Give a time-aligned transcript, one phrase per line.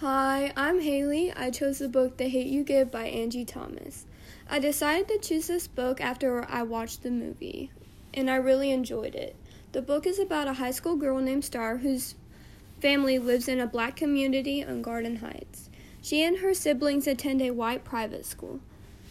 [0.00, 1.32] Hi, I'm Haley.
[1.32, 4.06] I chose the book The Hate U Give by Angie Thomas.
[4.48, 7.72] I decided to choose this book after I watched the movie,
[8.14, 9.34] and I really enjoyed it.
[9.72, 12.14] The book is about a high school girl named Starr whose
[12.78, 15.68] family lives in a black community on Garden Heights.
[16.00, 18.60] She and her siblings attend a white private school.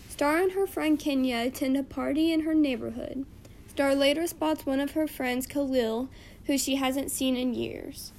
[0.07, 3.25] Starr and her friend Kenya attend a party in her neighborhood.
[3.67, 6.07] Starr later spots one of her friends, Khalil,
[6.45, 8.13] who she hasn't seen in years.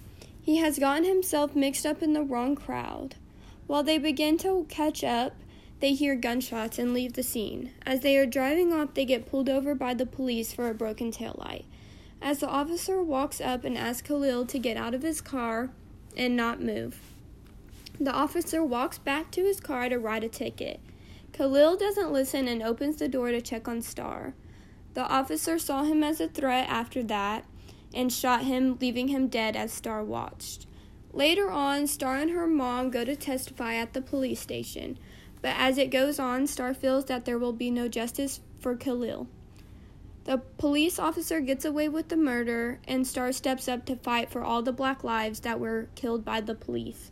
[0.49, 3.17] He has gotten himself mixed up in the wrong crowd.
[3.67, 5.35] While they begin to catch up,
[5.81, 7.73] they hear gunshots and leave the scene.
[7.85, 11.13] As they are driving off, they get pulled over by the police for a broken
[11.13, 11.67] taillight.
[12.23, 15.69] As the officer walks up and asks Khalil to get out of his car
[16.17, 16.99] and not move,
[18.01, 20.81] the officer walks back to his car to write a ticket.
[21.35, 24.33] Khalil doesn't listen and opens the door to check on Starr.
[24.95, 27.45] The officer saw him as a threat after that
[27.95, 30.67] and shot him, leaving him dead as Starr watched.
[31.13, 34.99] Later on, Starr and her mom go to testify at the police station,
[35.41, 39.27] but as it goes on, Starr feels that there will be no justice for Khalil.
[40.25, 44.45] The police officer gets away with the murder, and Starr steps up to fight for
[44.45, 47.11] all the black lives that were killed by the police.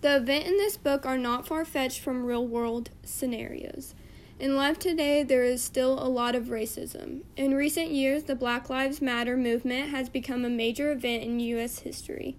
[0.00, 3.94] The events in this book are not far fetched from real world scenarios.
[4.38, 7.22] In life today, there is still a lot of racism.
[7.36, 11.80] In recent years, the Black Lives Matter movement has become a major event in U.S.
[11.80, 12.36] history.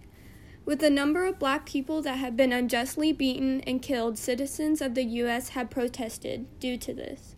[0.63, 4.95] With the number of black people that have been unjustly beaten and killed, citizens of
[4.95, 5.49] the U.S.
[5.49, 7.35] have protested due to this.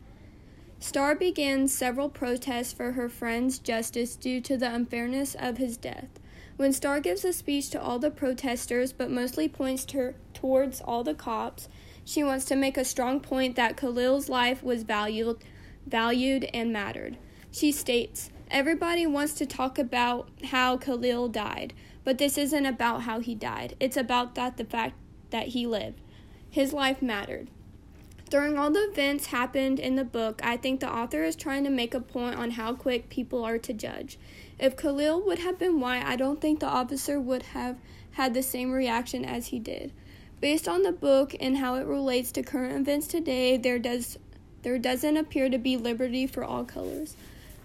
[0.79, 6.19] Starr began several protests for her friend's justice due to the unfairness of his death.
[6.57, 11.03] When Starr gives a speech to all the protesters, but mostly points to, towards all
[11.03, 11.67] the cops,
[12.03, 15.38] she wants to make a strong point that Khalil's life was valued,
[15.85, 17.17] valued and mattered.
[17.52, 23.19] She states, Everybody wants to talk about how Khalil died, but this isn't about how
[23.19, 23.75] he died.
[23.79, 24.95] It's about that the fact
[25.29, 26.02] that he lived.
[26.49, 27.47] His life mattered.
[28.29, 31.69] During all the events happened in the book, I think the author is trying to
[31.69, 34.18] make a point on how quick people are to judge.
[34.57, 37.78] If Khalil would have been white, I don't think the officer would have
[38.12, 39.91] had the same reaction as he did.
[40.41, 44.18] Based on the book and how it relates to current events today, there does
[44.63, 47.16] there doesn't appear to be liberty for all colors.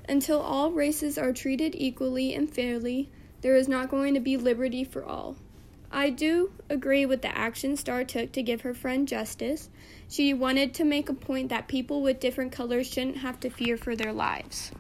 [0.09, 3.09] Until all races are treated equally and fairly,
[3.41, 5.37] there is not going to be liberty for all.
[5.91, 9.71] I do agree with the action Starr took to give her friend justice.
[10.09, 13.77] She wanted to make a point that people with different colors shouldn't have to fear
[13.77, 14.71] for their lives.